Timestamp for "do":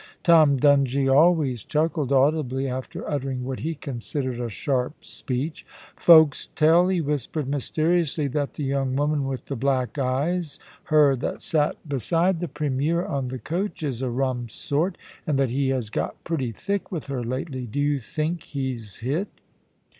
17.67-17.79